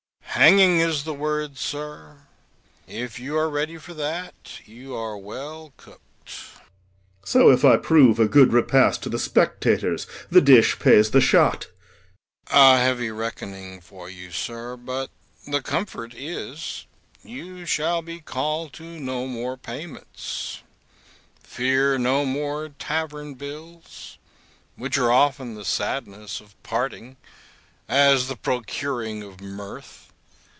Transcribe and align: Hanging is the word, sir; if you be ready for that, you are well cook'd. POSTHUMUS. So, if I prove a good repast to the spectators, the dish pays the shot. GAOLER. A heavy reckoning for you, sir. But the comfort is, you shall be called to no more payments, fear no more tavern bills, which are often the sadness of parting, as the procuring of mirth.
Hanging 0.35 0.79
is 0.79 1.03
the 1.03 1.13
word, 1.13 1.55
sir; 1.59 2.25
if 2.87 3.19
you 3.19 3.33
be 3.33 3.37
ready 3.41 3.77
for 3.77 3.93
that, 3.93 4.61
you 4.65 4.95
are 4.95 5.15
well 5.17 5.71
cook'd. 5.77 5.99
POSTHUMUS. 6.25 6.61
So, 7.25 7.49
if 7.51 7.63
I 7.65 7.77
prove 7.77 8.17
a 8.17 8.27
good 8.29 8.51
repast 8.53 9.03
to 9.03 9.09
the 9.09 9.19
spectators, 9.19 10.07
the 10.31 10.39
dish 10.41 10.79
pays 10.79 11.11
the 11.11 11.21
shot. 11.21 11.67
GAOLER. 12.47 12.77
A 12.79 12.79
heavy 12.79 13.11
reckoning 13.11 13.81
for 13.81 14.09
you, 14.09 14.31
sir. 14.31 14.75
But 14.77 15.09
the 15.45 15.61
comfort 15.61 16.15
is, 16.15 16.87
you 17.23 17.65
shall 17.67 18.01
be 18.01 18.19
called 18.21 18.73
to 18.73 18.99
no 18.99 19.27
more 19.27 19.57
payments, 19.57 20.63
fear 21.43 21.99
no 21.99 22.25
more 22.25 22.69
tavern 22.69 23.35
bills, 23.35 24.17
which 24.75 24.97
are 24.97 25.11
often 25.11 25.53
the 25.53 25.65
sadness 25.65 26.39
of 26.41 26.55
parting, 26.63 27.17
as 27.89 28.27
the 28.27 28.37
procuring 28.37 29.21
of 29.21 29.39
mirth. 29.41 30.07